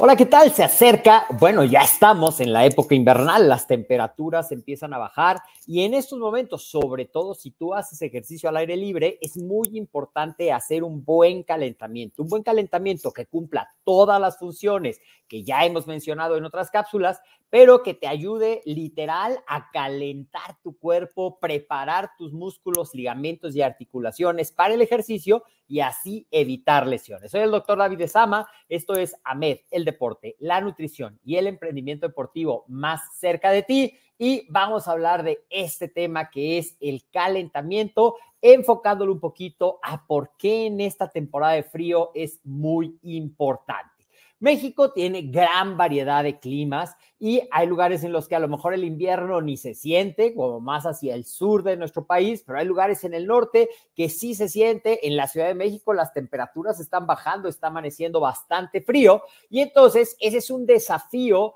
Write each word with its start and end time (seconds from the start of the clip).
Hola, 0.00 0.16
¿qué 0.16 0.26
tal? 0.26 0.52
Se 0.52 0.62
acerca, 0.62 1.26
bueno, 1.38 1.64
ya 1.64 1.80
estamos 1.80 2.40
en 2.40 2.52
la 2.52 2.66
época 2.66 2.94
invernal, 2.94 3.48
las 3.48 3.66
temperaturas 3.66 4.52
empiezan 4.52 4.92
a 4.92 4.98
bajar 4.98 5.40
y 5.66 5.84
en 5.84 5.94
estos 5.94 6.18
momentos, 6.18 6.68
sobre 6.68 7.06
todo 7.06 7.34
si 7.34 7.50
tú 7.50 7.72
haces 7.72 8.02
ejercicio 8.02 8.48
al 8.48 8.58
aire 8.58 8.76
libre, 8.76 9.18
es 9.22 9.36
muy 9.36 9.68
importante 9.72 10.52
hacer 10.52 10.82
un 10.82 11.04
buen 11.04 11.42
calentamiento, 11.42 12.22
un 12.22 12.28
buen 12.28 12.42
calentamiento 12.42 13.12
que 13.12 13.26
cumpla 13.26 13.68
todas 13.84 14.20
las 14.20 14.38
funciones 14.38 15.00
que 15.28 15.42
ya 15.42 15.64
hemos 15.64 15.86
mencionado 15.86 16.36
en 16.36 16.44
otras 16.44 16.70
cápsulas, 16.70 17.20
pero 17.48 17.82
que 17.82 17.94
te 17.94 18.06
ayude 18.06 18.60
literal 18.64 19.38
a 19.46 19.70
calentar 19.70 20.58
tu 20.62 20.76
cuerpo, 20.76 21.38
preparar 21.38 22.10
tus 22.18 22.32
músculos, 22.32 22.94
ligamentos 22.94 23.54
y 23.56 23.62
articulaciones 23.62 24.52
para 24.52 24.74
el 24.74 24.82
ejercicio 24.82 25.44
y 25.66 25.80
así 25.80 26.26
evitar 26.30 26.86
lesiones. 26.86 27.30
Soy 27.30 27.40
el 27.40 27.50
doctor 27.50 27.78
David 27.78 28.06
Sama, 28.06 28.46
esto 28.68 28.94
es 28.94 29.16
AMED, 29.24 29.53
el 29.70 29.84
deporte, 29.84 30.36
la 30.38 30.60
nutrición 30.60 31.18
y 31.24 31.36
el 31.36 31.46
emprendimiento 31.46 32.06
deportivo 32.08 32.64
más 32.68 33.00
cerca 33.18 33.50
de 33.50 33.62
ti 33.62 33.98
y 34.18 34.46
vamos 34.50 34.86
a 34.86 34.92
hablar 34.92 35.22
de 35.22 35.44
este 35.50 35.88
tema 35.88 36.30
que 36.30 36.58
es 36.58 36.76
el 36.80 37.04
calentamiento, 37.10 38.16
enfocándolo 38.40 39.12
un 39.12 39.20
poquito 39.20 39.78
a 39.82 40.06
por 40.06 40.32
qué 40.36 40.66
en 40.66 40.80
esta 40.80 41.10
temporada 41.10 41.54
de 41.54 41.62
frío 41.62 42.10
es 42.14 42.40
muy 42.44 42.98
importante. 43.02 43.93
México 44.40 44.92
tiene 44.92 45.22
gran 45.22 45.76
variedad 45.76 46.22
de 46.22 46.38
climas 46.38 46.96
y 47.18 47.42
hay 47.50 47.66
lugares 47.66 48.04
en 48.04 48.12
los 48.12 48.28
que 48.28 48.36
a 48.36 48.40
lo 48.40 48.48
mejor 48.48 48.74
el 48.74 48.84
invierno 48.84 49.40
ni 49.40 49.56
se 49.56 49.74
siente, 49.74 50.34
como 50.34 50.60
más 50.60 50.84
hacia 50.84 51.14
el 51.14 51.24
sur 51.24 51.62
de 51.62 51.76
nuestro 51.76 52.06
país, 52.06 52.42
pero 52.46 52.58
hay 52.58 52.66
lugares 52.66 53.04
en 53.04 53.14
el 53.14 53.26
norte 53.26 53.70
que 53.94 54.08
sí 54.08 54.34
se 54.34 54.48
siente. 54.48 55.06
En 55.06 55.16
la 55.16 55.28
Ciudad 55.28 55.46
de 55.46 55.54
México 55.54 55.94
las 55.94 56.12
temperaturas 56.12 56.80
están 56.80 57.06
bajando, 57.06 57.48
está 57.48 57.68
amaneciendo 57.68 58.20
bastante 58.20 58.82
frío 58.82 59.22
y 59.48 59.60
entonces 59.60 60.16
ese 60.20 60.38
es 60.38 60.50
un 60.50 60.66
desafío 60.66 61.54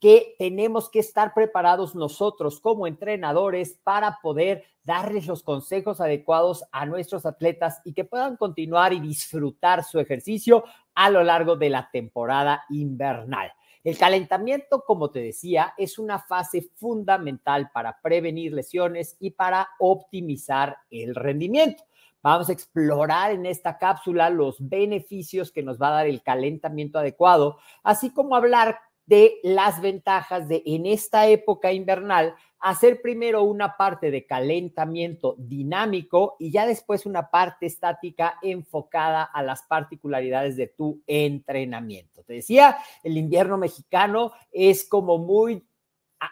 que 0.00 0.34
tenemos 0.38 0.88
que 0.88 0.98
estar 0.98 1.34
preparados 1.34 1.94
nosotros 1.94 2.58
como 2.58 2.86
entrenadores 2.86 3.78
para 3.84 4.18
poder 4.22 4.64
darles 4.82 5.26
los 5.26 5.42
consejos 5.42 6.00
adecuados 6.00 6.64
a 6.72 6.86
nuestros 6.86 7.26
atletas 7.26 7.82
y 7.84 7.92
que 7.92 8.04
puedan 8.04 8.38
continuar 8.38 8.94
y 8.94 9.00
disfrutar 9.00 9.84
su 9.84 10.00
ejercicio 10.00 10.64
a 10.94 11.10
lo 11.10 11.22
largo 11.22 11.56
de 11.56 11.70
la 11.70 11.90
temporada 11.90 12.64
invernal. 12.70 13.52
El 13.82 13.96
calentamiento, 13.96 14.84
como 14.84 15.10
te 15.10 15.20
decía, 15.20 15.72
es 15.78 15.98
una 15.98 16.18
fase 16.18 16.68
fundamental 16.76 17.70
para 17.72 17.98
prevenir 18.02 18.52
lesiones 18.52 19.16
y 19.18 19.30
para 19.30 19.68
optimizar 19.78 20.76
el 20.90 21.14
rendimiento. 21.14 21.84
Vamos 22.22 22.50
a 22.50 22.52
explorar 22.52 23.32
en 23.32 23.46
esta 23.46 23.78
cápsula 23.78 24.28
los 24.28 24.56
beneficios 24.68 25.50
que 25.50 25.62
nos 25.62 25.80
va 25.80 25.88
a 25.88 25.92
dar 25.92 26.06
el 26.06 26.22
calentamiento 26.22 26.98
adecuado, 26.98 27.58
así 27.82 28.12
como 28.12 28.36
hablar 28.36 28.78
de 29.10 29.40
las 29.42 29.82
ventajas 29.82 30.46
de 30.48 30.62
en 30.64 30.86
esta 30.86 31.26
época 31.26 31.72
invernal 31.72 32.36
hacer 32.60 33.02
primero 33.02 33.42
una 33.42 33.76
parte 33.76 34.12
de 34.12 34.24
calentamiento 34.24 35.34
dinámico 35.36 36.36
y 36.38 36.52
ya 36.52 36.64
después 36.64 37.06
una 37.06 37.28
parte 37.28 37.66
estática 37.66 38.38
enfocada 38.40 39.24
a 39.24 39.42
las 39.42 39.64
particularidades 39.64 40.56
de 40.56 40.68
tu 40.68 41.02
entrenamiento. 41.08 42.22
Te 42.22 42.34
decía, 42.34 42.78
el 43.02 43.16
invierno 43.16 43.58
mexicano 43.58 44.30
es 44.52 44.88
como 44.88 45.18
muy 45.18 45.66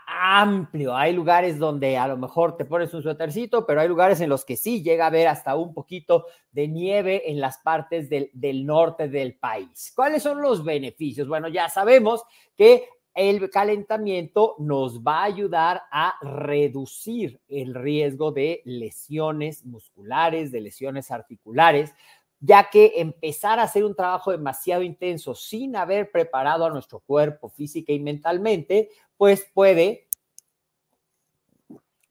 amplio. 0.06 0.96
Hay 0.96 1.12
lugares 1.12 1.58
donde 1.58 1.96
a 1.96 2.06
lo 2.08 2.16
mejor 2.16 2.56
te 2.56 2.64
pones 2.64 2.92
un 2.94 3.02
suétercito, 3.02 3.66
pero 3.66 3.80
hay 3.80 3.88
lugares 3.88 4.20
en 4.20 4.28
los 4.28 4.44
que 4.44 4.56
sí 4.56 4.82
llega 4.82 5.04
a 5.04 5.08
haber 5.08 5.28
hasta 5.28 5.56
un 5.56 5.72
poquito 5.72 6.26
de 6.52 6.68
nieve 6.68 7.30
en 7.30 7.40
las 7.40 7.58
partes 7.58 8.10
del, 8.10 8.30
del 8.32 8.66
norte 8.66 9.08
del 9.08 9.36
país. 9.36 9.92
¿Cuáles 9.94 10.22
son 10.22 10.42
los 10.42 10.64
beneficios? 10.64 11.28
Bueno, 11.28 11.48
ya 11.48 11.68
sabemos 11.68 12.22
que 12.56 12.88
el 13.14 13.50
calentamiento 13.50 14.54
nos 14.58 15.02
va 15.02 15.22
a 15.22 15.24
ayudar 15.24 15.82
a 15.90 16.14
reducir 16.22 17.40
el 17.48 17.74
riesgo 17.74 18.30
de 18.30 18.62
lesiones 18.64 19.64
musculares, 19.64 20.52
de 20.52 20.60
lesiones 20.60 21.10
articulares, 21.10 21.92
ya 22.40 22.70
que 22.70 22.92
empezar 22.96 23.58
a 23.58 23.64
hacer 23.64 23.84
un 23.84 23.96
trabajo 23.96 24.30
demasiado 24.30 24.82
intenso 24.82 25.34
sin 25.34 25.74
haber 25.74 26.12
preparado 26.12 26.64
a 26.64 26.70
nuestro 26.70 27.00
cuerpo 27.00 27.48
física 27.48 27.92
y 27.92 27.98
mentalmente, 27.98 28.90
pues 29.18 29.46
puede 29.52 30.08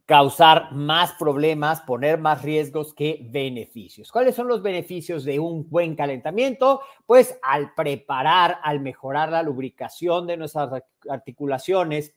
causar 0.06 0.72
más 0.72 1.14
problemas, 1.14 1.82
poner 1.82 2.18
más 2.18 2.42
riesgos 2.42 2.94
que 2.94 3.28
beneficios. 3.30 4.10
¿Cuáles 4.10 4.36
son 4.36 4.48
los 4.48 4.62
beneficios 4.62 5.26
de 5.26 5.40
un 5.40 5.70
buen 5.70 5.96
calentamiento? 5.96 6.82
Pues 7.06 7.38
al 7.42 7.74
preparar, 7.74 8.60
al 8.64 8.80
mejorar 8.80 9.32
la 9.32 9.44
lubricación 9.44 10.26
de 10.28 10.38
nuestras 10.38 10.84
articulaciones, 11.10 12.16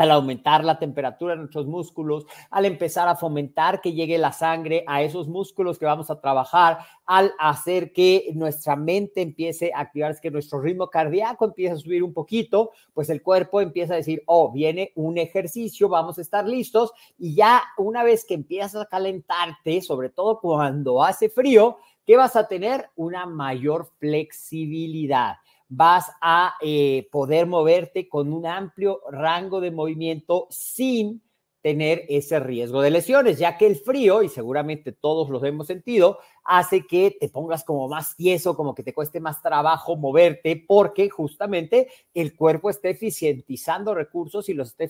al 0.00 0.12
aumentar 0.12 0.64
la 0.64 0.78
temperatura 0.78 1.34
de 1.34 1.40
nuestros 1.40 1.66
músculos, 1.66 2.24
al 2.50 2.64
empezar 2.64 3.06
a 3.06 3.16
fomentar 3.16 3.82
que 3.82 3.92
llegue 3.92 4.16
la 4.16 4.32
sangre 4.32 4.82
a 4.86 5.02
esos 5.02 5.28
músculos 5.28 5.78
que 5.78 5.84
vamos 5.84 6.08
a 6.08 6.18
trabajar, 6.18 6.78
al 7.04 7.34
hacer 7.38 7.92
que 7.92 8.30
nuestra 8.34 8.76
mente 8.76 9.20
empiece 9.20 9.72
a 9.74 9.80
activarse, 9.80 10.22
que 10.22 10.30
nuestro 10.30 10.58
ritmo 10.58 10.88
cardíaco 10.88 11.44
empiece 11.44 11.74
a 11.74 11.76
subir 11.76 12.02
un 12.02 12.14
poquito, 12.14 12.70
pues 12.94 13.10
el 13.10 13.20
cuerpo 13.20 13.60
empieza 13.60 13.92
a 13.92 13.98
decir, 13.98 14.22
oh, 14.24 14.50
viene 14.50 14.90
un 14.94 15.18
ejercicio, 15.18 15.86
vamos 15.90 16.16
a 16.16 16.22
estar 16.22 16.48
listos. 16.48 16.92
Y 17.18 17.34
ya 17.34 17.62
una 17.76 18.02
vez 18.02 18.24
que 18.24 18.32
empiezas 18.32 18.80
a 18.80 18.86
calentarte, 18.86 19.82
sobre 19.82 20.08
todo 20.08 20.40
cuando 20.40 21.04
hace 21.04 21.28
frío, 21.28 21.76
¿qué 22.06 22.16
vas 22.16 22.36
a 22.36 22.48
tener? 22.48 22.88
Una 22.96 23.26
mayor 23.26 23.90
flexibilidad 23.98 25.34
vas 25.70 26.10
a 26.20 26.56
eh, 26.60 27.08
poder 27.12 27.46
moverte 27.46 28.08
con 28.08 28.32
un 28.32 28.44
amplio 28.44 29.00
rango 29.10 29.60
de 29.60 29.70
movimiento 29.70 30.48
sin 30.50 31.22
tener 31.62 32.06
ese 32.08 32.40
riesgo 32.40 32.80
de 32.80 32.90
lesiones, 32.90 33.38
ya 33.38 33.56
que 33.56 33.66
el 33.66 33.76
frío, 33.76 34.22
y 34.22 34.28
seguramente 34.28 34.92
todos 34.92 35.28
los 35.28 35.44
hemos 35.44 35.66
sentido, 35.66 36.18
hace 36.42 36.86
que 36.86 37.16
te 37.20 37.28
pongas 37.28 37.64
como 37.64 37.86
más 37.86 38.16
tieso, 38.16 38.56
como 38.56 38.74
que 38.74 38.82
te 38.82 38.94
cueste 38.94 39.20
más 39.20 39.42
trabajo 39.42 39.96
moverte, 39.96 40.64
porque 40.66 41.08
justamente 41.10 41.88
el 42.14 42.34
cuerpo 42.34 42.70
está 42.70 42.88
eficientizando 42.88 43.94
recursos 43.94 44.48
y 44.48 44.54
los 44.54 44.74
está 44.76 44.84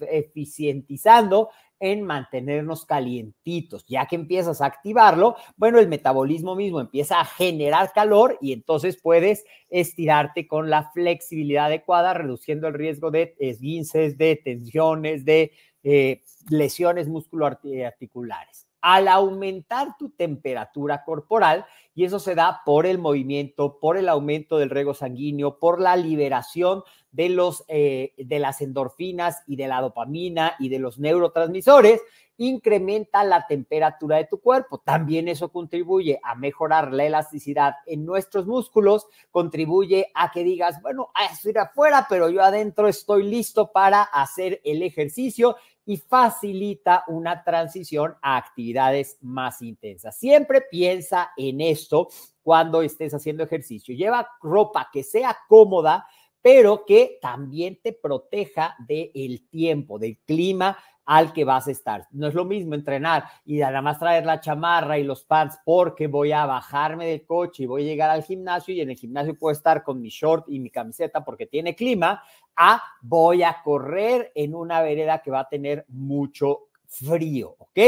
eficientizando 0.00 1.50
en 1.80 2.02
mantenernos 2.02 2.86
calientitos. 2.86 3.84
Ya 3.86 4.06
que 4.06 4.16
empiezas 4.16 4.60
a 4.60 4.66
activarlo, 4.66 5.36
bueno, 5.56 5.78
el 5.78 5.88
metabolismo 5.88 6.54
mismo 6.54 6.80
empieza 6.80 7.20
a 7.20 7.24
generar 7.24 7.92
calor 7.92 8.38
y 8.40 8.52
entonces 8.52 9.00
puedes 9.02 9.44
estirarte 9.70 10.46
con 10.46 10.70
la 10.70 10.90
flexibilidad 10.92 11.66
adecuada, 11.66 12.14
reduciendo 12.14 12.68
el 12.68 12.74
riesgo 12.74 13.10
de 13.10 13.34
esguinces, 13.38 14.16
de 14.16 14.36
tensiones, 14.36 15.24
de 15.24 15.52
eh, 15.82 16.22
lesiones 16.48 17.08
musculoarticulares 17.08 18.69
al 18.80 19.08
aumentar 19.08 19.96
tu 19.98 20.10
temperatura 20.10 21.04
corporal, 21.04 21.66
y 21.94 22.04
eso 22.04 22.18
se 22.18 22.34
da 22.34 22.62
por 22.64 22.86
el 22.86 22.98
movimiento, 22.98 23.78
por 23.78 23.96
el 23.96 24.08
aumento 24.08 24.58
del 24.58 24.70
rego 24.70 24.94
sanguíneo, 24.94 25.58
por 25.58 25.80
la 25.80 25.96
liberación 25.96 26.82
de, 27.10 27.28
los, 27.28 27.64
eh, 27.68 28.14
de 28.16 28.38
las 28.38 28.60
endorfinas 28.60 29.42
y 29.46 29.56
de 29.56 29.68
la 29.68 29.80
dopamina 29.80 30.54
y 30.58 30.68
de 30.68 30.78
los 30.78 30.98
neurotransmisores, 30.98 32.00
incrementa 32.40 33.22
la 33.22 33.46
temperatura 33.46 34.16
de 34.16 34.24
tu 34.24 34.40
cuerpo. 34.40 34.78
También 34.78 35.28
eso 35.28 35.52
contribuye 35.52 36.18
a 36.22 36.34
mejorar 36.34 36.90
la 36.90 37.04
elasticidad 37.04 37.74
en 37.84 38.06
nuestros 38.06 38.46
músculos, 38.46 39.06
contribuye 39.30 40.10
a 40.14 40.30
que 40.30 40.42
digas, 40.42 40.80
bueno, 40.80 41.10
estoy 41.30 41.52
afuera, 41.60 42.06
pero 42.08 42.30
yo 42.30 42.42
adentro 42.42 42.88
estoy 42.88 43.24
listo 43.24 43.72
para 43.72 44.02
hacer 44.04 44.62
el 44.64 44.82
ejercicio 44.82 45.56
y 45.90 45.96
facilita 45.96 47.02
una 47.08 47.42
transición 47.42 48.14
a 48.22 48.36
actividades 48.36 49.18
más 49.22 49.60
intensas. 49.60 50.16
Siempre 50.16 50.60
piensa 50.60 51.32
en 51.36 51.60
esto 51.60 52.10
cuando 52.44 52.82
estés 52.82 53.12
haciendo 53.12 53.42
ejercicio. 53.42 53.92
Lleva 53.92 54.28
ropa 54.40 54.88
que 54.92 55.02
sea 55.02 55.36
cómoda, 55.48 56.06
pero 56.40 56.84
que 56.86 57.18
también 57.20 57.80
te 57.82 57.92
proteja 57.92 58.76
del 58.86 59.48
tiempo, 59.48 59.98
del 59.98 60.16
clima 60.18 60.78
al 61.10 61.32
que 61.32 61.44
vas 61.44 61.66
a 61.66 61.72
estar. 61.72 62.06
No 62.12 62.28
es 62.28 62.34
lo 62.34 62.44
mismo 62.44 62.76
entrenar 62.76 63.24
y 63.44 63.58
nada 63.58 63.82
más 63.82 63.98
traer 63.98 64.24
la 64.24 64.40
chamarra 64.40 64.96
y 64.96 65.02
los 65.02 65.24
pants 65.24 65.58
porque 65.64 66.06
voy 66.06 66.30
a 66.30 66.46
bajarme 66.46 67.04
del 67.04 67.26
coche 67.26 67.64
y 67.64 67.66
voy 67.66 67.82
a 67.82 67.86
llegar 67.86 68.10
al 68.10 68.22
gimnasio 68.22 68.72
y 68.72 68.80
en 68.80 68.90
el 68.90 68.96
gimnasio 68.96 69.36
puedo 69.36 69.50
estar 69.50 69.82
con 69.82 70.00
mi 70.00 70.08
short 70.08 70.44
y 70.46 70.60
mi 70.60 70.70
camiseta 70.70 71.24
porque 71.24 71.46
tiene 71.46 71.74
clima, 71.74 72.22
a 72.54 72.80
voy 73.02 73.42
a 73.42 73.56
correr 73.64 74.30
en 74.36 74.54
una 74.54 74.82
vereda 74.82 75.20
que 75.20 75.32
va 75.32 75.40
a 75.40 75.48
tener 75.48 75.84
mucho 75.88 76.68
frío, 76.86 77.56
¿ok? 77.58 77.78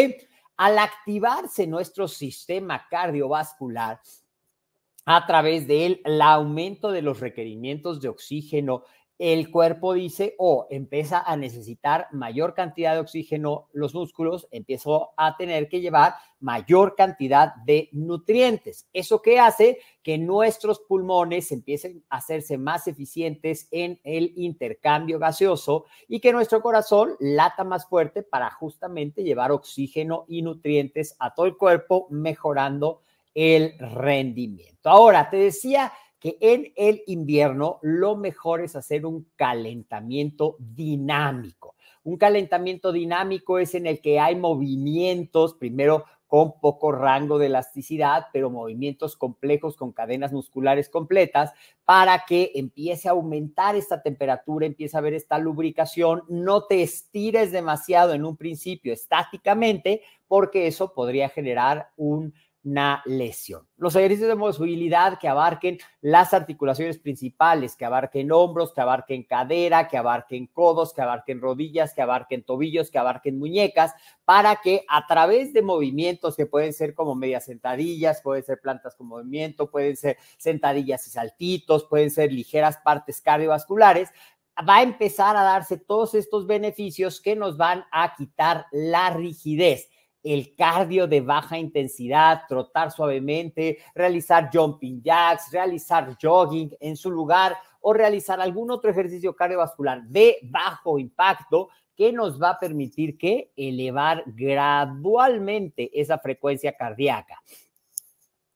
Al 0.57 0.81
activarse 0.81 1.69
nuestro 1.69 2.09
sistema 2.09 2.89
cardiovascular, 2.91 4.01
a 5.05 5.27
través 5.29 5.69
del 5.69 6.03
aumento 6.21 6.91
de 6.91 7.03
los 7.03 7.21
requerimientos 7.21 8.01
de 8.01 8.09
oxígeno 8.09 8.83
el 9.19 9.51
cuerpo 9.51 9.95
dice, 9.95 10.35
o 10.39 10.53
oh, 10.53 10.67
empieza 10.71 11.21
a 11.21 11.37
necesitar 11.37 12.09
mayor 12.13 12.55
cantidad 12.55 12.95
de 12.95 13.01
oxígeno, 13.01 13.69
los 13.73 13.95
músculos 13.95 14.49
empiezo 14.51 15.11
a 15.17 15.37
tener 15.37 15.69
que 15.69 15.81
llevar 15.81 16.15
mayor 16.41 16.97
cantidad 16.97 17.55
de 17.65 17.89
nutrientes. 17.93 18.89
Eso 18.93 19.23
que 19.23 19.39
hace 19.39 19.79
que 20.03 20.19
nuestros 20.19 20.81
pulmones 20.81 21.53
empiecen 21.53 22.03
a 22.11 22.17
hacerse 22.17 22.59
más 22.59 22.89
eficientes 22.89 23.69
en 23.71 24.01
el 24.03 24.33
intercambio 24.37 25.19
gaseoso 25.19 25.85
y 26.09 26.19
que 26.19 26.33
nuestro 26.33 26.61
corazón 26.61 27.15
lata 27.21 27.63
más 27.63 27.87
fuerte 27.87 28.23
para 28.23 28.51
justamente 28.51 29.23
llevar 29.23 29.53
oxígeno 29.53 30.25
y 30.27 30.43
nutrientes 30.43 31.15
a 31.21 31.33
todo 31.33 31.47
el 31.47 31.57
cuerpo, 31.57 32.09
mejorando 32.11 33.03
el 33.35 33.79
rendimiento. 33.79 34.91
Ahora, 34.91 35.31
te 35.31 35.37
decía 35.37 35.93
que 36.23 36.39
en 36.41 36.73
el 36.77 37.03
invierno 37.09 37.81
lo 37.83 38.15
mejor 38.15 38.61
es 38.61 38.77
hacer 38.77 39.05
un 39.05 39.27
calentamiento 39.35 40.55
dinámico. 40.61 41.75
Un 42.05 42.17
calentamiento 42.17 42.93
dinámico 42.93 43.59
es 43.59 43.75
en 43.75 43.89
el 43.89 44.01
que 44.01 44.21
hay 44.21 44.37
movimientos, 44.37 45.55
primero 45.55 46.05
con 46.29 46.61
poco 46.61 46.93
rango 46.93 47.39
de 47.39 47.47
elasticidad, 47.47 48.29
pero 48.33 48.51
movimientos 48.51 49.17
complejos 49.17 49.77
con 49.77 49.93
cadenas 49.93 50.33
musculares 50.33 50.89
completas 50.89 51.53
para 51.85 52.25
que 52.25 52.53
empiece 52.55 53.09
a 53.09 53.13
aumentar 53.13 53.75
esta 53.75 54.01
temperatura, 54.01 54.65
empiece 54.65 54.97
a 54.97 55.01
haber 55.01 55.15
esta 55.15 55.39
lubricación, 55.39 56.23
no 56.29 56.67
te 56.67 56.83
estires 56.83 57.51
demasiado 57.51 58.15
en 58.15 58.25
un 58.25 58.37
principio 58.37 58.93
estáticamente, 58.93 60.03
porque 60.29 60.69
eso 60.69 60.95
podría 60.95 61.29
generar 61.29 61.89
un 61.97 62.33
una 62.65 63.03
lesión. 63.07 63.67
Los 63.77 63.97
ejercicios 63.97 64.29
de 64.29 64.35
movilidad 64.35 65.19
que 65.19 65.29
abarquen 65.29 65.79
las 66.01 66.33
articulaciones 66.33 66.99
principales, 66.99 67.77
que 67.77 67.85
abarquen 67.85 68.31
hombros, 68.31 68.73
que 68.73 68.81
abarquen 68.81 69.25
cadera, 69.25 69.89
que 69.89 69.97
abarquen 69.97 70.47
codos, 70.47 70.95
que 70.95 71.03
abarquen 71.03 71.41
rodillas, 71.41 71.93
que 71.95 72.03
abarquen 72.03 72.45
tobillos, 72.45 72.91
que 72.91 72.99
abarquen 72.99 73.39
muñecas, 73.39 73.93
para 74.25 74.57
que 74.57 74.85
a 74.89 75.07
través 75.07 75.53
de 75.53 75.63
movimientos 75.63 76.37
que 76.37 76.47
pueden 76.47 76.73
ser 76.73 76.95
como 76.95 77.15
medias 77.15 77.47
sentadillas, 77.47 78.23
pueden 78.23 78.45
ser 78.45 78.61
plantas 78.61 78.95
con 78.95 79.09
movimiento, 79.09 79.71
pueden 79.71 79.97
ser 79.97 80.19
sentadillas 80.39 81.07
y 81.07 81.11
saltitos, 81.11 81.85
pueden 81.85 82.11
ser 82.11 82.33
ligeras 82.33 82.79
partes 82.79 83.21
cardiovasculares, 83.21 84.11
va 84.69 84.77
a 84.77 84.83
empezar 84.83 85.37
a 85.37 85.43
darse 85.43 85.79
todos 85.79 86.15
estos 86.15 86.47
beneficios 86.47 87.21
que 87.21 87.35
nos 87.35 87.57
van 87.57 87.85
a 87.91 88.15
quitar 88.15 88.67
la 88.71 89.11
rigidez 89.11 89.89
el 90.23 90.55
cardio 90.55 91.07
de 91.07 91.21
baja 91.21 91.59
intensidad, 91.59 92.43
trotar 92.49 92.91
suavemente, 92.91 93.79
realizar 93.95 94.51
jumping 94.53 95.03
jacks, 95.03 95.51
realizar 95.51 96.17
jogging 96.21 96.75
en 96.81 96.97
su 96.97 97.11
lugar 97.11 97.57
o 97.81 97.93
realizar 97.93 98.41
algún 98.41 98.71
otro 98.71 98.91
ejercicio 98.91 99.35
cardiovascular 99.35 100.03
de 100.05 100.39
bajo 100.45 100.99
impacto 100.99 101.69
que 101.97 102.13
nos 102.13 102.41
va 102.41 102.51
a 102.51 102.59
permitir 102.59 103.19
que 103.19 103.53
elevar 103.57 104.23
gradualmente 104.27 105.91
esa 105.93 106.19
frecuencia 106.19 106.77
cardíaca. 106.77 107.43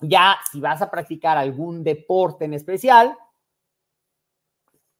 Ya 0.00 0.36
si 0.50 0.60
vas 0.60 0.80
a 0.82 0.90
practicar 0.90 1.36
algún 1.36 1.82
deporte 1.82 2.44
en 2.44 2.54
especial, 2.54 3.16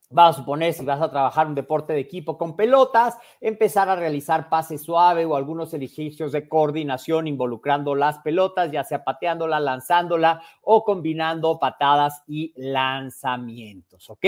Vamos 0.09 0.37
a 0.37 0.39
suponer, 0.39 0.73
si 0.73 0.85
vas 0.85 1.01
a 1.03 1.11
trabajar 1.11 1.49
un 1.49 1.57
deporte 1.57 1.93
de 1.93 1.99
equipo 1.99 2.39
con 2.39 2.55
pelotas, 2.55 3.19
empezar 3.41 3.89
a 3.89 3.97
realizar 3.97 4.49
pase 4.49 4.79
suave 4.79 5.25
o 5.25 5.35
algunos 5.35 5.75
ejercicios 5.75 6.31
de 6.31 6.49
coordinación 6.49 7.27
involucrando 7.27 7.97
las 7.97 8.21
pelotas, 8.21 8.71
ya 8.71 8.85
sea 8.85 9.03
pateándola, 9.03 9.59
lanzándola 9.59 10.43
o 10.63 10.85
combinando 10.85 11.59
patadas 11.59 12.23
y 12.29 12.53
lanzamientos, 12.57 14.09
¿ok? 14.09 14.25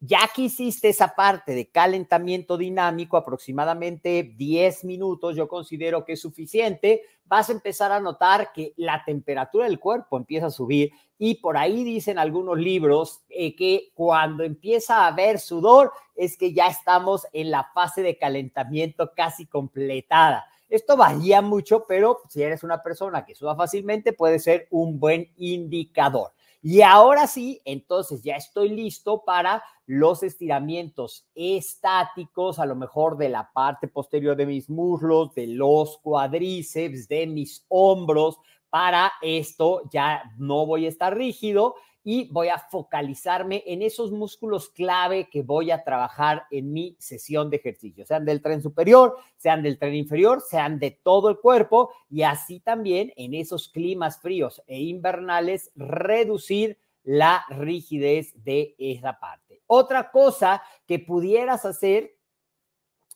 Ya 0.00 0.20
que 0.34 0.42
hiciste 0.42 0.90
esa 0.90 1.14
parte 1.14 1.54
de 1.54 1.70
calentamiento 1.70 2.58
dinámico, 2.58 3.16
aproximadamente 3.16 4.34
10 4.36 4.84
minutos, 4.84 5.34
yo 5.34 5.48
considero 5.48 6.04
que 6.04 6.12
es 6.12 6.20
suficiente, 6.20 7.02
vas 7.24 7.48
a 7.48 7.52
empezar 7.52 7.92
a 7.92 8.00
notar 8.00 8.52
que 8.52 8.74
la 8.76 9.02
temperatura 9.06 9.64
del 9.64 9.80
cuerpo 9.80 10.18
empieza 10.18 10.46
a 10.46 10.50
subir 10.50 10.92
y 11.18 11.36
por 11.36 11.56
ahí 11.56 11.82
dicen 11.82 12.18
algunos 12.18 12.58
libros 12.58 13.22
eh, 13.30 13.56
que 13.56 13.90
cuando 13.94 14.44
empieza 14.44 14.98
a 14.98 15.06
haber 15.06 15.38
sudor 15.38 15.92
es 16.14 16.36
que 16.36 16.52
ya 16.52 16.66
estamos 16.66 17.26
en 17.32 17.50
la 17.50 17.70
fase 17.72 18.02
de 18.02 18.18
calentamiento 18.18 19.12
casi 19.16 19.46
completada. 19.46 20.46
Esto 20.68 20.96
varía 20.96 21.40
mucho, 21.42 21.84
pero 21.86 22.20
si 22.28 22.42
eres 22.42 22.64
una 22.64 22.82
persona 22.82 23.24
que 23.24 23.34
suda 23.34 23.54
fácilmente, 23.54 24.12
puede 24.12 24.40
ser 24.40 24.66
un 24.70 24.98
buen 24.98 25.32
indicador. 25.36 26.32
Y 26.68 26.82
ahora 26.82 27.28
sí, 27.28 27.62
entonces 27.64 28.24
ya 28.24 28.34
estoy 28.34 28.70
listo 28.70 29.22
para 29.24 29.62
los 29.86 30.24
estiramientos 30.24 31.24
estáticos, 31.36 32.58
a 32.58 32.66
lo 32.66 32.74
mejor 32.74 33.16
de 33.16 33.28
la 33.28 33.52
parte 33.52 33.86
posterior 33.86 34.34
de 34.34 34.46
mis 34.46 34.68
muslos, 34.68 35.32
de 35.36 35.46
los 35.46 35.98
cuadríceps, 35.98 37.06
de 37.06 37.28
mis 37.28 37.64
hombros. 37.68 38.40
Para 38.68 39.12
esto 39.22 39.82
ya 39.92 40.24
no 40.38 40.66
voy 40.66 40.86
a 40.86 40.88
estar 40.88 41.16
rígido 41.16 41.76
y 42.08 42.28
voy 42.30 42.46
a 42.50 42.58
focalizarme 42.60 43.64
en 43.66 43.82
esos 43.82 44.12
músculos 44.12 44.68
clave 44.68 45.28
que 45.28 45.42
voy 45.42 45.72
a 45.72 45.82
trabajar 45.82 46.44
en 46.52 46.72
mi 46.72 46.94
sesión 47.00 47.50
de 47.50 47.56
ejercicio, 47.56 48.06
sean 48.06 48.24
del 48.24 48.40
tren 48.40 48.62
superior, 48.62 49.16
sean 49.36 49.60
del 49.60 49.76
tren 49.76 49.92
inferior, 49.92 50.40
sean 50.40 50.78
de 50.78 50.92
todo 50.92 51.28
el 51.30 51.40
cuerpo 51.40 51.90
y 52.08 52.22
así 52.22 52.60
también 52.60 53.12
en 53.16 53.34
esos 53.34 53.68
climas 53.68 54.20
fríos 54.20 54.62
e 54.68 54.80
invernales 54.82 55.72
reducir 55.74 56.78
la 57.02 57.44
rigidez 57.48 58.32
de 58.44 58.76
esa 58.78 59.18
parte. 59.18 59.62
Otra 59.66 60.12
cosa 60.12 60.62
que 60.86 61.00
pudieras 61.00 61.64
hacer 61.64 62.15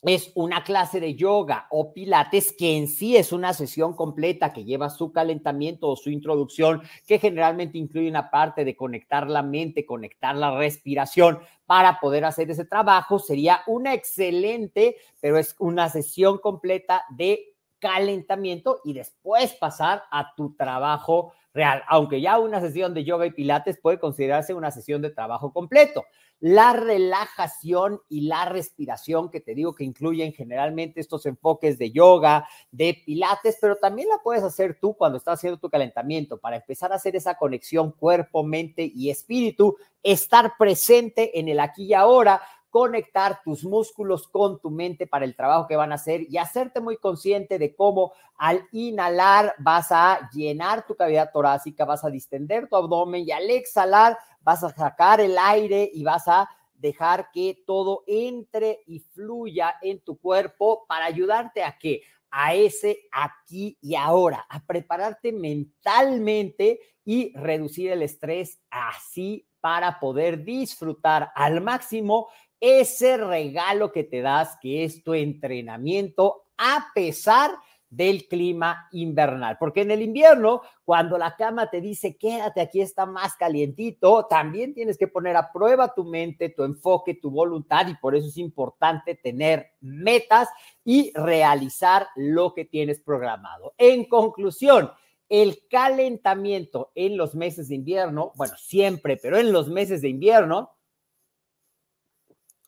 es 0.02 0.32
una 0.34 0.64
clase 0.64 0.98
de 0.98 1.14
yoga 1.14 1.66
o 1.70 1.92
pilates 1.92 2.52
que 2.56 2.76
en 2.76 2.88
sí 2.88 3.16
es 3.16 3.32
una 3.32 3.52
sesión 3.52 3.94
completa 3.94 4.52
que 4.52 4.64
lleva 4.64 4.88
su 4.88 5.12
calentamiento 5.12 5.88
o 5.88 5.96
su 5.96 6.10
introducción, 6.10 6.82
que 7.06 7.18
generalmente 7.18 7.78
incluye 7.78 8.08
una 8.08 8.30
parte 8.30 8.64
de 8.64 8.76
conectar 8.76 9.28
la 9.28 9.42
mente, 9.42 9.84
conectar 9.84 10.34
la 10.34 10.56
respiración 10.56 11.40
para 11.66 12.00
poder 12.00 12.24
hacer 12.24 12.50
ese 12.50 12.64
trabajo, 12.64 13.18
sería 13.18 13.60
una 13.66 13.94
excelente, 13.94 14.96
pero 15.20 15.38
es 15.38 15.54
una 15.58 15.88
sesión 15.88 16.38
completa 16.38 17.04
de 17.10 17.49
calentamiento 17.80 18.80
y 18.84 18.92
después 18.92 19.54
pasar 19.54 20.04
a 20.10 20.34
tu 20.36 20.54
trabajo 20.54 21.32
real, 21.52 21.82
aunque 21.88 22.20
ya 22.20 22.38
una 22.38 22.60
sesión 22.60 22.94
de 22.94 23.04
yoga 23.04 23.26
y 23.26 23.32
pilates 23.32 23.78
puede 23.80 23.98
considerarse 23.98 24.54
una 24.54 24.70
sesión 24.70 25.02
de 25.02 25.10
trabajo 25.10 25.52
completo. 25.52 26.04
La 26.38 26.72
relajación 26.72 28.00
y 28.08 28.22
la 28.22 28.46
respiración, 28.46 29.30
que 29.30 29.40
te 29.40 29.54
digo 29.54 29.74
que 29.74 29.84
incluyen 29.84 30.32
generalmente 30.32 31.00
estos 31.00 31.26
enfoques 31.26 31.76
de 31.76 31.90
yoga, 31.90 32.48
de 32.70 33.02
pilates, 33.04 33.58
pero 33.60 33.76
también 33.76 34.08
la 34.08 34.18
puedes 34.22 34.42
hacer 34.42 34.78
tú 34.80 34.94
cuando 34.94 35.18
estás 35.18 35.38
haciendo 35.38 35.58
tu 35.58 35.68
calentamiento 35.68 36.38
para 36.38 36.56
empezar 36.56 36.92
a 36.92 36.96
hacer 36.96 37.14
esa 37.14 37.34
conexión 37.34 37.92
cuerpo, 37.92 38.42
mente 38.42 38.90
y 38.94 39.10
espíritu, 39.10 39.76
estar 40.02 40.52
presente 40.58 41.38
en 41.38 41.48
el 41.48 41.60
aquí 41.60 41.84
y 41.84 41.94
ahora, 41.94 42.40
conectar 42.70 43.42
tus 43.44 43.64
músculos 43.64 44.28
con 44.28 44.60
tu 44.60 44.70
mente 44.70 45.06
para 45.06 45.24
el 45.24 45.36
trabajo 45.36 45.66
que 45.66 45.76
van 45.76 45.92
a 45.92 45.96
hacer 45.96 46.22
y 46.28 46.38
hacerte 46.38 46.80
muy 46.80 46.96
consciente 46.96 47.58
de 47.58 47.74
cómo 47.74 48.12
al 48.36 48.66
inhalar 48.72 49.54
vas 49.58 49.88
a 49.90 50.30
llenar 50.32 50.86
tu 50.86 50.94
cavidad 50.94 51.30
torácica, 51.32 51.84
vas 51.84 52.04
a 52.04 52.10
distender 52.10 52.68
tu 52.68 52.76
abdomen 52.76 53.24
y 53.26 53.32
al 53.32 53.50
exhalar 53.50 54.16
vas 54.40 54.64
a 54.64 54.70
sacar 54.70 55.20
el 55.20 55.36
aire 55.36 55.90
y 55.92 56.02
vas 56.04 56.26
a 56.28 56.48
dejar 56.74 57.30
que 57.32 57.62
todo 57.66 58.04
entre 58.06 58.80
y 58.86 59.00
fluya 59.00 59.74
en 59.82 60.00
tu 60.00 60.18
cuerpo 60.18 60.86
para 60.88 61.04
ayudarte 61.04 61.62
a 61.62 61.76
que 61.76 62.02
a 62.30 62.54
ese 62.54 63.08
aquí 63.10 63.76
y 63.80 63.96
ahora, 63.96 64.46
a 64.48 64.64
prepararte 64.64 65.32
mentalmente 65.32 66.80
y 67.04 67.36
reducir 67.36 67.90
el 67.90 68.02
estrés 68.02 68.60
así 68.70 69.46
para 69.60 69.98
poder 70.00 70.44
disfrutar 70.44 71.32
al 71.34 71.60
máximo 71.60 72.28
ese 72.60 73.16
regalo 73.16 73.90
que 73.90 74.04
te 74.04 74.20
das, 74.20 74.56
que 74.60 74.84
es 74.84 75.02
tu 75.02 75.14
entrenamiento, 75.14 76.44
a 76.56 76.88
pesar 76.94 77.50
del 77.90 78.28
clima 78.28 78.88
invernal. 78.92 79.56
Porque 79.58 79.82
en 79.82 79.90
el 79.90 80.00
invierno, 80.00 80.62
cuando 80.84 81.18
la 81.18 81.34
cama 81.36 81.68
te 81.68 81.80
dice, 81.80 82.16
quédate 82.16 82.60
aquí, 82.60 82.80
está 82.80 83.04
más 83.04 83.34
calientito, 83.34 84.26
también 84.26 84.72
tienes 84.72 84.96
que 84.96 85.08
poner 85.08 85.36
a 85.36 85.50
prueba 85.52 85.92
tu 85.92 86.04
mente, 86.04 86.50
tu 86.50 86.62
enfoque, 86.62 87.14
tu 87.14 87.30
voluntad 87.30 87.88
y 87.88 87.96
por 87.96 88.14
eso 88.14 88.28
es 88.28 88.36
importante 88.36 89.16
tener 89.16 89.72
metas 89.80 90.48
y 90.84 91.12
realizar 91.14 92.06
lo 92.14 92.54
que 92.54 92.64
tienes 92.64 93.00
programado. 93.00 93.74
En 93.76 94.04
conclusión, 94.04 94.90
el 95.28 95.66
calentamiento 95.68 96.92
en 96.94 97.16
los 97.16 97.34
meses 97.34 97.68
de 97.68 97.74
invierno, 97.74 98.32
bueno, 98.36 98.54
siempre, 98.56 99.16
pero 99.16 99.36
en 99.36 99.52
los 99.52 99.68
meses 99.68 100.00
de 100.00 100.08
invierno, 100.08 100.70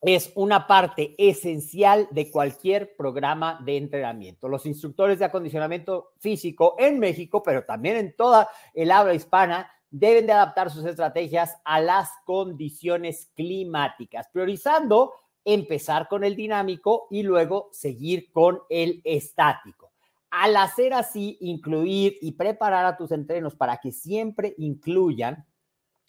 es 0.03 0.33
una 0.35 0.67
parte 0.67 1.15
esencial 1.17 2.09
de 2.11 2.29
cualquier 2.31 2.97
programa 2.97 3.61
de 3.65 3.77
entrenamiento. 3.77 4.49
Los 4.49 4.67
instructores 4.67 5.21
de 5.21 5.27
acondicionamiento 5.27 6.13
físico 6.19 6.75
en 6.79 6.99
México, 6.99 7.43
pero 7.43 7.65
también 7.65 7.97
en 7.97 8.17
toda 8.17 8.49
el 8.75 8.91
habla 8.91 9.15
hispana, 9.15 9.71
deben 9.91 10.27
de 10.27 10.33
adaptar 10.33 10.71
sus 10.71 10.85
estrategias 10.85 11.57
a 11.65 11.81
las 11.81 12.11
condiciones 12.25 13.31
climáticas, 13.37 14.27
priorizando 14.33 15.13
empezar 15.45 16.09
con 16.09 16.25
el 16.25 16.35
dinámico 16.35 17.07
y 17.11 17.23
luego 17.23 17.69
seguir 17.73 18.33
con 18.33 18.61
el 18.69 19.01
estático. 19.05 19.93
Al 20.31 20.57
hacer 20.57 20.95
así, 20.95 21.37
incluir 21.43 22.17
y 22.21 22.33
preparar 22.33 22.87
a 22.87 22.97
tus 22.97 23.13
entrenos 23.13 23.55
para 23.55 23.77
que 23.77 23.93
siempre 23.93 24.55
incluyan 24.59 25.47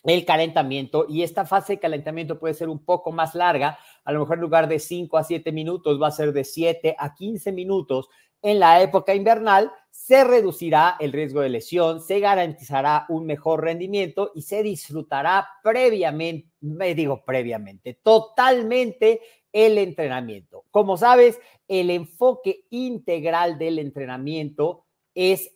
el 0.04 0.26
calentamiento 0.26 1.06
y 1.08 1.24
esta 1.24 1.46
fase 1.46 1.74
de 1.74 1.80
calentamiento 1.80 2.40
puede 2.40 2.54
ser 2.54 2.70
un 2.70 2.84
poco 2.84 3.12
más 3.12 3.36
larga, 3.36 3.78
a 4.04 4.12
lo 4.12 4.20
mejor 4.20 4.38
en 4.38 4.42
lugar 4.42 4.68
de 4.68 4.80
5 4.80 5.18
a 5.18 5.24
7 5.24 5.52
minutos 5.52 6.02
va 6.02 6.08
a 6.08 6.12
ser 6.12 6.34
de 6.34 6.44
7 6.44 6.96
a 6.98 7.14
15 7.14 7.52
minutos. 7.52 8.10
En 8.42 8.60
la 8.60 8.82
época 8.82 9.16
invernal 9.16 9.72
se 9.90 10.26
reducirá 10.26 10.98
el 11.00 11.14
riesgo 11.14 11.40
de 11.40 11.50
lesión, 11.50 12.02
se 12.02 12.20
garantizará 12.20 13.06
un 13.08 13.26
mejor 13.26 13.64
rendimiento 13.64 14.32
y 14.36 14.42
se 14.42 14.62
disfrutará 14.62 15.48
previamente, 15.64 16.50
me 16.60 16.94
digo 16.94 17.24
previamente, 17.24 18.00
totalmente 18.04 19.22
el 19.54 19.78
entrenamiento. 19.78 20.66
Como 20.72 20.98
sabes, 20.98 21.40
el 21.70 21.90
enfoque 21.90 22.66
integral 22.72 23.58
del 23.58 23.80
entrenamiento 23.80 24.86
es 25.16 25.54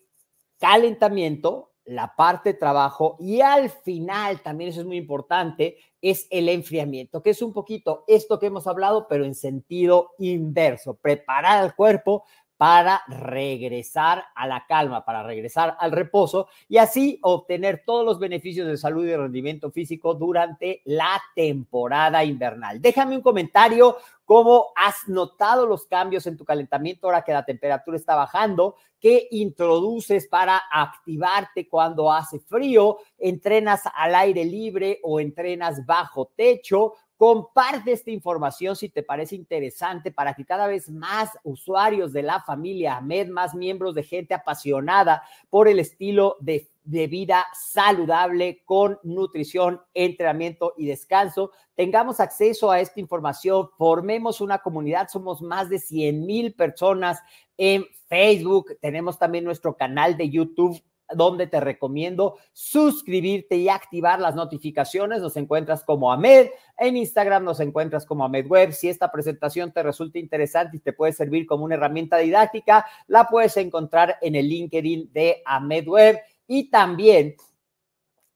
calentamiento, 0.59 1.73
la 1.87 2.15
parte 2.15 2.53
trabajo 2.53 3.15
y 3.19 3.41
al 3.41 3.69
final, 3.69 4.41
también 4.41 4.69
eso 4.69 4.81
es 4.81 4.85
muy 4.85 4.97
importante, 4.97 5.77
es 6.01 6.27
el 6.29 6.49
enfriamiento, 6.49 7.21
que 7.21 7.31
es 7.31 7.41
un 7.41 7.53
poquito 7.53 8.03
esto 8.07 8.39
que 8.39 8.47
hemos 8.47 8.67
hablado, 8.67 9.07
pero 9.07 9.25
en 9.25 9.35
sentido 9.35 10.11
inverso, 10.19 10.95
preparar 10.95 11.63
al 11.63 11.75
cuerpo 11.75 12.23
para 12.57 13.03
regresar 13.07 14.25
a 14.35 14.47
la 14.47 14.65
calma, 14.67 15.05
para 15.05 15.23
regresar 15.23 15.77
al 15.79 15.91
reposo 15.91 16.47
y 16.67 16.77
así 16.77 17.19
obtener 17.21 17.83
todos 17.85 18.03
los 18.03 18.19
beneficios 18.19 18.67
de 18.67 18.77
salud 18.77 19.05
y 19.05 19.15
rendimiento 19.15 19.71
físico 19.71 20.15
durante 20.15 20.81
la 20.85 21.21
temporada 21.35 22.23
invernal. 22.23 22.81
Déjame 22.81 23.15
un 23.15 23.21
comentario 23.21 23.97
cómo 24.27 24.73
has 24.75 25.07
notado 25.07 25.65
los 25.65 25.85
cambios 25.85 26.27
en 26.27 26.35
tu 26.35 26.43
calentamiento 26.43 27.07
ahora 27.07 27.21
que 27.21 27.31
la 27.31 27.45
temperatura 27.45 27.95
está 27.95 28.13
bajando, 28.13 28.75
qué 28.99 29.29
introduces 29.31 30.27
para 30.27 30.61
activarte 30.69 31.69
cuando 31.69 32.11
hace 32.11 32.41
frío, 32.41 32.97
entrenas 33.17 33.83
al 33.95 34.13
aire 34.15 34.43
libre 34.43 34.99
o 35.01 35.21
entrenas 35.21 35.85
bajo 35.85 36.33
techo, 36.35 36.95
Comparte 37.17 37.93
esta 37.93 38.11
información 38.11 38.75
si 38.75 38.89
te 38.89 39.01
parece 39.01 39.35
interesante 39.35 40.11
para 40.11 40.35
que 40.35 40.45
cada 40.45 40.67
vez 40.67 40.87
más 40.87 41.31
usuarios 41.43 42.13
de 42.13 42.21
la 42.21 42.41
familia 42.41 42.97
Ahmed, 42.97 43.29
más 43.29 43.55
miembros 43.55 43.95
de 43.95 44.03
gente 44.03 44.35
apasionada 44.35 45.23
por 45.49 45.67
el 45.67 45.79
estilo 45.79 46.37
de, 46.39 46.69
vida 46.83 47.45
saludable 47.53 48.61
con 48.65 48.99
nutrición, 49.01 49.81
entrenamiento 49.95 50.75
y 50.77 50.85
descanso, 50.85 51.51
tengamos 51.73 52.19
acceso 52.19 52.69
a 52.69 52.79
esta 52.79 52.99
información, 52.99 53.69
formemos 53.79 54.39
una 54.39 54.59
comunidad, 54.59 55.09
somos 55.09 55.41
más 55.41 55.69
de 55.69 55.79
100 55.79 56.23
mil 56.23 56.53
personas 56.53 57.19
en 57.57 57.83
Facebook, 58.07 58.77
tenemos 58.79 59.17
también 59.17 59.43
nuestro 59.43 59.75
canal 59.75 60.15
de 60.17 60.29
YouTube 60.29 60.79
donde 61.13 61.47
te 61.47 61.59
recomiendo 61.59 62.37
suscribirte 62.53 63.55
y 63.55 63.69
activar 63.69 64.19
las 64.19 64.35
notificaciones. 64.35 65.21
Nos 65.21 65.37
encuentras 65.37 65.83
como 65.83 66.11
Ahmed. 66.11 66.47
En 66.77 66.97
Instagram 66.97 67.43
nos 67.43 67.59
encuentras 67.59 68.05
como 68.05 68.25
Ahmed 68.25 68.47
Web. 68.47 68.73
Si 68.73 68.89
esta 68.89 69.11
presentación 69.11 69.71
te 69.71 69.83
resulta 69.83 70.19
interesante 70.19 70.77
y 70.77 70.79
te 70.79 70.93
puede 70.93 71.13
servir 71.13 71.45
como 71.45 71.65
una 71.65 71.75
herramienta 71.75 72.17
didáctica, 72.17 72.85
la 73.07 73.25
puedes 73.25 73.57
encontrar 73.57 74.17
en 74.21 74.35
el 74.35 74.47
LinkedIn 74.47 75.11
de 75.13 75.41
Ahmed 75.45 75.87
Web. 75.87 76.19
Y 76.47 76.69
también, 76.69 77.35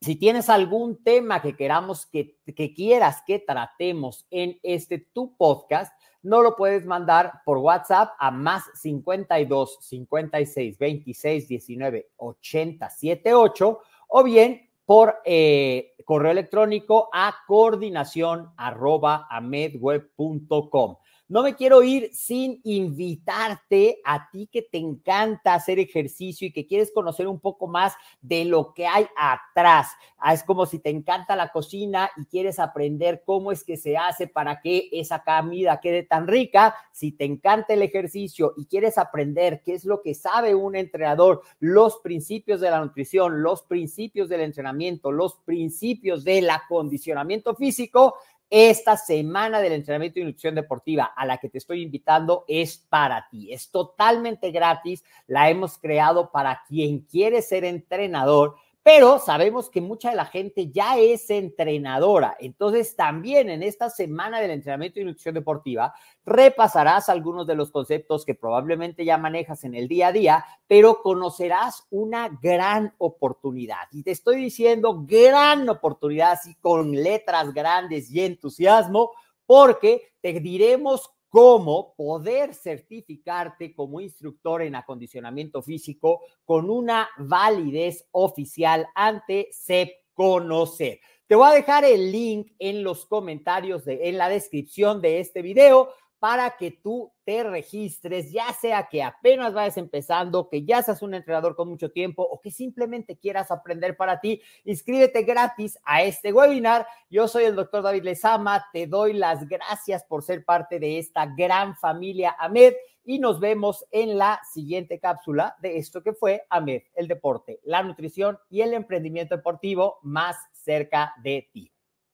si 0.01 0.15
tienes 0.15 0.49
algún 0.49 1.03
tema 1.03 1.43
que 1.43 1.55
queramos 1.55 2.07
que, 2.07 2.39
que 2.55 2.73
quieras 2.73 3.21
que 3.25 3.37
tratemos 3.37 4.25
en 4.31 4.59
este 4.63 4.97
tu 4.97 5.37
podcast, 5.37 5.93
no 6.23 6.41
lo 6.41 6.55
puedes 6.55 6.87
mandar 6.87 7.41
por 7.45 7.59
WhatsApp 7.59 8.13
a 8.19 8.31
más 8.31 8.63
52 8.73 9.77
56 9.79 10.77
26 10.79 11.47
19 11.47 12.09
80 12.17 12.89
78 12.89 13.79
o 14.07 14.23
bien 14.23 14.69
por 14.85 15.19
eh, 15.23 15.93
correo 16.03 16.31
electrónico 16.31 17.09
a 17.13 17.35
coordinación 17.47 18.51
arroba 18.57 19.27
amedweb.com. 19.29 20.97
No 21.31 21.43
me 21.43 21.55
quiero 21.55 21.81
ir 21.81 22.09
sin 22.11 22.59
invitarte 22.65 24.01
a 24.03 24.29
ti 24.31 24.49
que 24.51 24.63
te 24.63 24.77
encanta 24.79 25.53
hacer 25.53 25.79
ejercicio 25.79 26.45
y 26.45 26.51
que 26.51 26.67
quieres 26.67 26.91
conocer 26.93 27.25
un 27.25 27.39
poco 27.39 27.67
más 27.67 27.93
de 28.19 28.43
lo 28.43 28.73
que 28.73 28.85
hay 28.85 29.07
atrás. 29.15 29.91
Ah, 30.17 30.33
es 30.33 30.43
como 30.43 30.65
si 30.65 30.79
te 30.79 30.89
encanta 30.89 31.37
la 31.37 31.53
cocina 31.53 32.09
y 32.17 32.25
quieres 32.25 32.59
aprender 32.59 33.23
cómo 33.25 33.53
es 33.53 33.63
que 33.63 33.77
se 33.77 33.95
hace 33.95 34.27
para 34.27 34.59
que 34.59 34.89
esa 34.91 35.23
comida 35.23 35.79
quede 35.79 36.03
tan 36.03 36.27
rica. 36.27 36.75
Si 36.91 37.13
te 37.13 37.23
encanta 37.23 37.75
el 37.75 37.81
ejercicio 37.83 38.53
y 38.57 38.65
quieres 38.65 38.97
aprender 38.97 39.61
qué 39.63 39.75
es 39.75 39.85
lo 39.85 40.01
que 40.01 40.13
sabe 40.15 40.53
un 40.53 40.75
entrenador, 40.75 41.43
los 41.61 41.99
principios 41.99 42.59
de 42.59 42.71
la 42.71 42.81
nutrición, 42.81 43.41
los 43.41 43.61
principios 43.61 44.27
del 44.27 44.41
entrenamiento, 44.41 45.13
los 45.13 45.37
principios 45.45 46.25
del 46.25 46.49
acondicionamiento 46.49 47.55
físico, 47.55 48.15
esta 48.53 48.97
semana 48.97 49.61
del 49.61 49.71
entrenamiento 49.71 50.19
y 50.19 50.25
nutrición 50.25 50.55
deportiva 50.55 51.05
a 51.15 51.25
la 51.25 51.37
que 51.37 51.47
te 51.47 51.57
estoy 51.57 51.81
invitando 51.81 52.43
es 52.49 52.77
para 52.77 53.29
ti. 53.31 53.53
Es 53.53 53.71
totalmente 53.71 54.51
gratis. 54.51 55.05
La 55.25 55.49
hemos 55.49 55.77
creado 55.77 56.31
para 56.31 56.61
quien 56.67 56.99
quiere 56.99 57.41
ser 57.41 57.63
entrenador 57.63 58.57
pero 58.83 59.19
sabemos 59.19 59.69
que 59.69 59.79
mucha 59.79 60.09
de 60.09 60.15
la 60.15 60.25
gente 60.25 60.71
ya 60.71 60.97
es 60.97 61.29
entrenadora. 61.29 62.35
Entonces, 62.39 62.95
también 62.95 63.49
en 63.49 63.61
esta 63.61 63.91
semana 63.91 64.39
del 64.41 64.51
entrenamiento 64.51 64.99
y 64.99 65.03
nutrición 65.03 65.35
deportiva, 65.35 65.93
repasarás 66.25 67.07
algunos 67.07 67.45
de 67.45 67.55
los 67.55 67.69
conceptos 67.69 68.25
que 68.25 68.33
probablemente 68.33 69.05
ya 69.05 69.17
manejas 69.17 69.63
en 69.65 69.75
el 69.75 69.87
día 69.87 70.07
a 70.07 70.11
día, 70.11 70.45
pero 70.65 71.01
conocerás 71.03 71.85
una 71.91 72.29
gran 72.41 72.95
oportunidad. 72.97 73.87
Y 73.91 74.01
te 74.01 74.11
estoy 74.11 74.37
diciendo 74.37 75.03
gran 75.05 75.69
oportunidad, 75.69 76.31
así 76.31 76.55
con 76.55 76.91
letras 76.91 77.53
grandes 77.53 78.09
y 78.09 78.21
entusiasmo, 78.21 79.11
porque 79.45 80.13
te 80.21 80.39
diremos 80.39 81.11
cómo 81.31 81.95
poder 81.95 82.53
certificarte 82.53 83.73
como 83.73 84.01
instructor 84.01 84.61
en 84.61 84.75
acondicionamiento 84.75 85.61
físico 85.63 86.19
con 86.43 86.69
una 86.69 87.09
validez 87.17 88.05
oficial 88.11 88.85
ante 88.93 89.47
CEP 89.53 89.91
Conocer. 90.13 90.99
Te 91.27 91.35
voy 91.35 91.49
a 91.49 91.53
dejar 91.53 91.85
el 91.85 92.11
link 92.11 92.51
en 92.59 92.83
los 92.83 93.05
comentarios, 93.05 93.85
de, 93.85 94.09
en 94.09 94.17
la 94.17 94.27
descripción 94.27 95.01
de 95.01 95.21
este 95.21 95.41
video 95.41 95.93
para 96.21 96.51
que 96.51 96.69
tú 96.69 97.11
te 97.23 97.43
registres, 97.43 98.31
ya 98.31 98.53
sea 98.53 98.87
que 98.87 99.01
apenas 99.01 99.55
vayas 99.55 99.77
empezando, 99.77 100.49
que 100.49 100.63
ya 100.63 100.83
seas 100.83 101.01
un 101.01 101.15
entrenador 101.15 101.55
con 101.55 101.67
mucho 101.67 101.89
tiempo 101.91 102.21
o 102.21 102.39
que 102.39 102.51
simplemente 102.51 103.17
quieras 103.17 103.49
aprender 103.49 103.97
para 103.97 104.19
ti. 104.19 104.39
Inscríbete 104.63 105.23
gratis 105.23 105.79
a 105.83 106.03
este 106.03 106.31
webinar. 106.31 106.85
Yo 107.09 107.27
soy 107.27 107.45
el 107.45 107.55
doctor 107.55 107.81
David 107.81 108.03
Lezama. 108.03 108.67
Te 108.71 108.85
doy 108.85 109.13
las 109.13 109.49
gracias 109.49 110.03
por 110.03 110.21
ser 110.21 110.45
parte 110.45 110.77
de 110.77 110.99
esta 110.99 111.25
gran 111.25 111.75
familia 111.75 112.35
AMED 112.37 112.75
y 113.03 113.17
nos 113.17 113.39
vemos 113.39 113.83
en 113.89 114.19
la 114.19 114.41
siguiente 114.53 114.99
cápsula 114.99 115.55
de 115.59 115.79
esto 115.79 116.03
que 116.03 116.13
fue 116.13 116.45
AMED, 116.51 116.83
el 116.93 117.07
deporte, 117.07 117.59
la 117.63 117.81
nutrición 117.81 118.37
y 118.47 118.61
el 118.61 118.75
emprendimiento 118.75 119.35
deportivo 119.35 119.97
más 120.03 120.37
cerca 120.51 121.15
de 121.23 121.49
ti. 121.51 121.71